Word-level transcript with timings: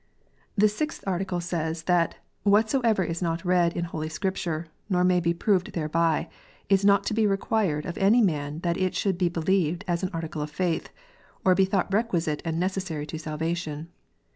The 0.57 0.67
Sixth 0.67 1.03
Article 1.05 1.39
says, 1.39 1.83
that" 1.83 2.15
What 2.41 2.71
soever 2.71 3.03
is 3.03 3.21
not 3.21 3.45
read 3.45 3.77
in 3.77 3.83
Holy 3.85 4.09
Scripture, 4.09 4.65
nor 4.89 5.03
may 5.03 5.19
be 5.19 5.31
proved 5.31 5.73
thereby, 5.73 6.27
is 6.69 6.83
not 6.83 7.03
to 7.03 7.13
be 7.13 7.27
required 7.27 7.85
of 7.85 7.99
any 7.99 8.19
man 8.23 8.61
that 8.61 8.77
it 8.77 8.95
should 8.95 9.19
be 9.19 9.29
believed 9.29 9.85
as 9.87 10.01
an 10.01 10.09
article 10.11 10.41
of 10.41 10.49
the 10.49 10.55
faith, 10.55 10.89
or 11.45 11.53
be 11.53 11.65
thought 11.65 11.93
requisite 11.93 12.41
and 12.43 12.59
necessary 12.59 13.05
to 13.05 13.19
salvation." 13.19 13.89